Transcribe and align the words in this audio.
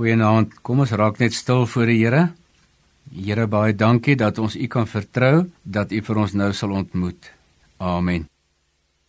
Goeienaand. 0.00 0.54
Kom 0.64 0.78
ons 0.80 0.94
raak 0.96 1.18
net 1.20 1.34
stil 1.36 1.66
voor 1.68 1.90
die 1.90 1.98
Here. 2.00 2.20
Here, 3.12 3.44
baie 3.52 3.74
dankie 3.76 4.14
dat 4.16 4.38
ons 4.40 4.54
U 4.56 4.68
kan 4.72 4.86
vertrou 4.88 5.50
dat 5.60 5.92
U 5.92 6.00
vir 6.06 6.20
ons 6.22 6.32
nou 6.40 6.48
sal 6.56 6.72
ontmoet. 6.72 7.28
Amen. 7.76 8.24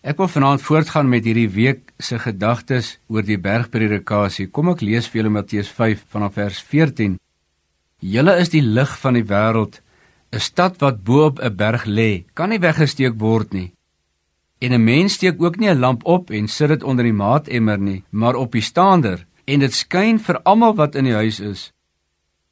Ek 0.00 0.16
wil 0.16 0.30
vanaand 0.32 0.64
voortgaan 0.64 1.10
met 1.12 1.28
hierdie 1.28 1.50
week 1.52 1.92
se 2.00 2.16
gedagtes 2.22 2.94
oor 3.12 3.26
die 3.28 3.36
bergpredikasie. 3.36 4.48
Kom 4.48 4.72
ek 4.72 4.80
lees 4.80 5.10
vir 5.12 5.20
julle 5.20 5.34
Matteus 5.36 5.68
5 5.76 6.08
vanaf 6.08 6.38
vers 6.40 6.64
14. 6.72 7.20
Julle 8.00 8.38
is 8.40 8.54
die 8.56 8.64
lig 8.64 8.96
van 9.04 9.20
die 9.20 9.26
wêreld. 9.28 9.82
'n 10.32 10.40
Stad 10.40 10.80
wat 10.80 11.04
bo 11.04 11.26
op 11.28 11.36
'n 11.44 11.52
berg 11.52 11.84
lê, 11.84 12.24
kan 12.32 12.48
nie 12.48 12.64
weggesteek 12.64 13.20
word 13.20 13.52
nie. 13.52 13.72
En 14.64 14.72
'n 14.72 14.84
mens 14.84 15.20
steek 15.20 15.36
ook 15.36 15.60
nie 15.60 15.68
'n 15.68 15.80
lamp 15.84 16.00
op 16.04 16.30
en 16.30 16.48
sit 16.48 16.68
dit 16.68 16.82
onder 16.82 17.04
die 17.04 17.12
maatemmer 17.12 17.78
nie, 17.78 18.04
maar 18.10 18.40
op 18.40 18.52
die 18.52 18.64
staander 18.64 19.27
en 19.48 19.64
dit 19.64 19.74
skyn 19.74 20.20
vir 20.20 20.40
almal 20.44 20.74
wat 20.76 20.96
in 21.00 21.08
die 21.08 21.16
huis 21.16 21.40
is. 21.40 21.62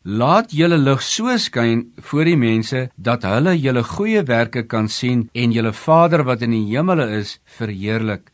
Laat 0.06 0.52
julle 0.54 0.78
lig 0.78 1.02
so 1.02 1.34
skyn 1.36 1.80
voor 2.08 2.28
die 2.28 2.38
mense 2.38 2.86
dat 2.96 3.26
hulle 3.26 3.56
julle 3.58 3.82
goeie 3.84 4.22
werke 4.24 4.62
kan 4.62 4.88
sien 4.88 5.26
en 5.34 5.52
julle 5.52 5.72
Vader 5.74 6.24
wat 6.24 6.44
in 6.46 6.54
die 6.54 6.64
hemele 6.70 7.08
is 7.18 7.36
verheerlik. 7.58 8.30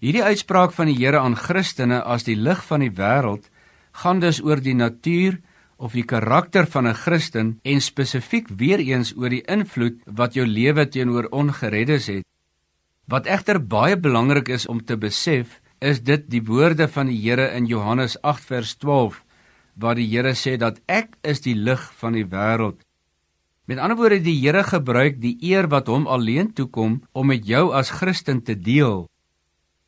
Hierdie 0.00 0.24
uitspraak 0.24 0.72
van 0.72 0.88
die 0.88 0.96
Here 0.96 1.20
aan 1.20 1.36
Christene 1.36 2.00
as 2.02 2.24
die 2.24 2.38
lig 2.38 2.64
van 2.70 2.80
die 2.86 2.94
wêreld 2.94 3.50
gaan 4.02 4.22
dus 4.22 4.40
oor 4.40 4.62
die 4.62 4.76
natuur 4.78 5.38
of 5.76 5.94
die 5.94 6.06
karakter 6.06 6.66
van 6.66 6.86
'n 6.86 6.94
Christen 6.94 7.58
en 7.62 7.80
spesifiek 7.80 8.48
weer 8.48 8.78
eens 8.78 9.14
oor 9.16 9.30
die 9.30 9.44
invloed 9.46 9.98
wat 10.06 10.34
jou 10.34 10.46
lewe 10.46 10.88
teenoor 10.88 11.26
ongereddes 11.30 12.06
het. 12.06 12.24
Wat 13.06 13.26
egter 13.26 13.66
baie 13.66 13.96
belangrik 13.96 14.48
is 14.48 14.66
om 14.66 14.84
te 14.84 14.96
besef, 14.96 15.60
is 15.78 16.02
dit 16.02 16.26
die 16.30 16.42
woorde 16.42 16.88
van 16.88 17.06
die 17.10 17.18
Here 17.22 17.50
in 17.54 17.66
Johannes 17.66 18.16
8 18.22 18.44
vers 18.44 18.74
12 18.76 19.22
waar 19.78 19.94
die 19.94 20.08
Here 20.10 20.34
sê 20.34 20.56
dat 20.58 20.80
ek 20.90 21.14
is 21.22 21.40
die 21.44 21.54
lig 21.54 21.82
van 22.00 22.16
die 22.18 22.26
wêreld. 22.26 22.82
Met 23.68 23.78
ander 23.78 23.98
woorde, 23.98 24.18
die 24.24 24.38
Here 24.40 24.64
gebruik 24.66 25.20
die 25.22 25.36
eer 25.44 25.68
wat 25.70 25.86
hom 25.86 26.08
alleen 26.10 26.50
toekom 26.52 27.02
om 27.12 27.30
met 27.30 27.46
jou 27.46 27.70
as 27.76 27.92
Christen 27.94 28.42
te 28.42 28.56
deel. 28.58 29.06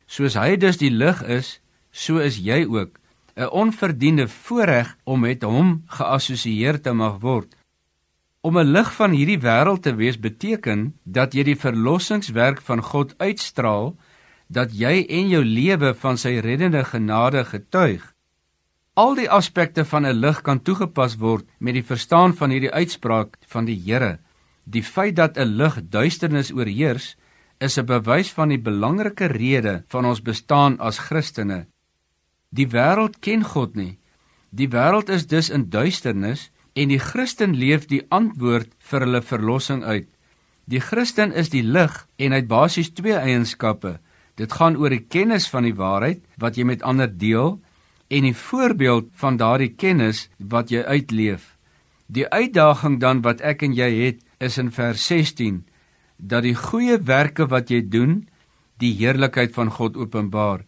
Soos 0.07 0.37
hy 0.39 0.55
dus 0.55 0.79
die 0.79 0.91
lig 0.93 1.23
is, 1.27 1.59
so 1.91 2.23
is 2.23 2.39
jy 2.39 2.63
ook 2.63 2.99
'n 3.35 3.49
onverdiende 3.49 4.27
voorreg 4.27 4.97
om 5.03 5.19
met 5.19 5.43
hom 5.43 5.83
geassosieer 5.87 6.81
te 6.81 6.93
mag 6.93 7.19
word. 7.19 7.55
Om 8.41 8.57
'n 8.57 8.71
lig 8.71 8.93
van 8.93 9.11
hierdie 9.11 9.39
wêreld 9.39 9.81
te 9.81 9.95
wees 9.95 10.19
beteken 10.19 10.93
dat 11.03 11.33
jy 11.33 11.43
die 11.43 11.55
verlossingswerk 11.55 12.61
van 12.61 12.81
God 12.81 13.15
uitstraal, 13.17 13.95
dat 14.51 14.73
jy 14.75 15.05
en 15.07 15.29
jou 15.31 15.43
lewe 15.47 15.93
van 16.01 16.17
sy 16.19 16.35
reddende 16.43 16.83
genade 16.83 17.45
getuig. 17.47 18.03
Al 18.99 19.15
die 19.15 19.29
aspekte 19.31 19.85
van 19.87 20.05
'n 20.05 20.19
lig 20.19 20.41
kan 20.41 20.59
toegepas 20.59 21.15
word 21.15 21.45
met 21.59 21.73
die 21.73 21.87
verstaan 21.91 22.35
van 22.35 22.49
hierdie 22.49 22.71
uitspraak 22.71 23.37
van 23.47 23.65
die 23.65 23.79
Here. 23.85 24.19
Die 24.65 24.83
feit 24.83 25.15
dat 25.15 25.37
'n 25.37 25.55
lig 25.55 25.79
duisternis 25.89 26.51
oorheers, 26.51 27.15
is 27.59 27.77
'n 27.77 27.85
bewys 27.85 28.31
van 28.31 28.49
die 28.49 28.59
belangrike 28.59 29.25
rede 29.25 29.83
van 29.87 30.05
ons 30.05 30.21
bestaan 30.21 30.79
as 30.79 30.99
Christene. 30.99 31.65
Die 32.49 32.67
wêreld 32.67 33.19
ken 33.19 33.43
God 33.43 33.75
nie. 33.75 33.99
Die 34.49 34.67
wêreld 34.67 35.09
is 35.09 35.27
dus 35.27 35.49
in 35.49 35.69
duisternis 35.69 36.51
en 36.73 36.87
die 36.87 36.99
Christen 36.99 37.55
leef 37.55 37.85
die 37.85 38.05
antwoord 38.09 38.69
vir 38.77 38.99
hulle 38.99 39.21
verlossing 39.21 39.83
uit. 39.83 40.09
Die 40.65 40.79
Christen 40.79 41.31
is 41.31 41.49
die 41.49 41.63
lig 41.63 42.07
en 42.17 42.31
hy 42.31 42.37
het 42.37 42.47
basies 42.47 42.91
twee 42.93 43.15
eienskappe. 43.15 43.99
Dit 44.41 44.55
gaan 44.57 44.73
oor 44.81 44.89
die 44.89 45.05
kennis 45.05 45.45
van 45.53 45.67
die 45.67 45.75
waarheid 45.77 46.23
wat 46.41 46.55
jy 46.57 46.65
met 46.65 46.81
ander 46.81 47.09
deel 47.09 47.59
en 48.09 48.25
die 48.25 48.37
voorbeeld 48.37 49.11
van 49.21 49.37
daardie 49.37 49.73
kennis 49.77 50.29
wat 50.53 50.71
jy 50.73 50.81
uitleef. 50.81 51.59
Die 52.09 52.25
uitdaging 52.25 52.97
dan 53.03 53.21
wat 53.21 53.43
ek 53.45 53.61
en 53.67 53.75
jy 53.77 53.89
het 53.99 54.23
is 54.41 54.57
in 54.57 54.71
vers 54.73 55.03
16 55.11 55.61
dat 56.17 56.41
die 56.45 56.57
goeie 56.57 56.97
werke 56.97 57.45
wat 57.51 57.69
jy 57.69 57.83
doen 57.85 58.23
die 58.81 58.95
heerlikheid 58.97 59.53
van 59.53 59.69
God 59.69 59.97
openbaar. 59.97 60.65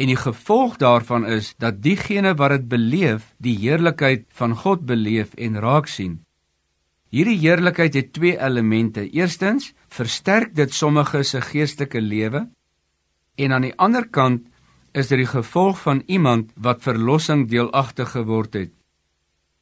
En 0.00 0.08
die 0.08 0.16
gevolg 0.16 0.78
daarvan 0.80 1.26
is 1.28 1.52
dat 1.60 1.82
diegene 1.84 2.32
wat 2.40 2.54
dit 2.54 2.68
beleef, 2.68 3.34
die 3.36 3.58
heerlikheid 3.60 4.24
van 4.32 4.56
God 4.56 4.86
beleef 4.88 5.34
en 5.36 5.60
raak 5.60 5.90
sien. 5.92 6.22
Hierdie 7.12 7.36
heerlikheid 7.42 7.98
het 7.98 8.12
twee 8.16 8.38
elemente. 8.40 9.04
Eerstens, 9.12 9.74
versterk 9.88 10.54
dit 10.56 10.72
sommige 10.72 11.22
se 11.26 11.42
geestelike 11.44 12.00
lewe 12.00 12.46
en 13.36 13.52
aan 13.52 13.68
die 13.68 13.76
ander 13.76 14.08
kant 14.08 14.46
is 14.92 15.08
dit 15.08 15.22
die 15.22 15.30
gevolg 15.30 15.78
van 15.82 16.02
iemand 16.06 16.50
wat 16.56 16.82
verlossing 16.82 17.46
deelagtig 17.48 18.10
geword 18.16 18.54
het. 18.58 18.72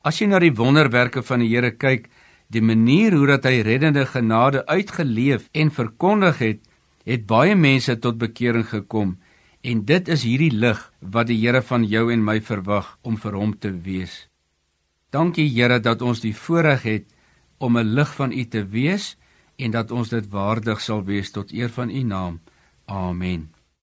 As 0.01 0.21
jy 0.21 0.29
na 0.31 0.41
die 0.41 0.55
wonderwerke 0.55 1.23
van 1.23 1.43
die 1.45 1.51
Here 1.53 1.75
kyk, 1.75 2.09
die 2.49 2.63
manier 2.65 3.13
hoe 3.13 3.27
dat 3.29 3.45
hy 3.45 3.61
reddende 3.67 4.07
genade 4.09 4.65
uitgeleef 4.67 5.49
en 5.53 5.71
verkondig 5.75 6.39
het, 6.41 6.61
het 7.05 7.27
baie 7.29 7.57
mense 7.57 7.99
tot 8.01 8.19
bekering 8.21 8.65
gekom 8.69 9.19
en 9.61 9.85
dit 9.85 10.09
is 10.09 10.25
hierdie 10.25 10.55
lig 10.55 10.81
wat 11.01 11.29
die 11.29 11.39
Here 11.43 11.63
van 11.63 11.85
jou 11.85 12.09
en 12.13 12.25
my 12.25 12.39
verwag 12.41 12.97
om 13.03 13.19
vir 13.21 13.37
hom 13.37 13.53
te 13.59 13.73
wees. 13.85 14.29
Dankie 15.13 15.49
Here 15.51 15.81
dat 15.81 16.03
ons 16.03 16.21
die 16.25 16.35
voorreg 16.37 16.83
het 16.83 17.07
om 17.59 17.77
'n 17.77 17.95
lig 17.95 18.15
van 18.15 18.33
U 18.33 18.45
te 18.45 18.65
wees 18.65 19.17
en 19.57 19.71
dat 19.71 19.91
ons 19.91 20.09
dit 20.09 20.31
waardig 20.31 20.81
sal 20.81 21.05
wees 21.05 21.31
tot 21.31 21.53
eer 21.53 21.69
van 21.69 21.91
U 21.91 22.03
naam. 22.03 22.41
Amen. 22.87 23.58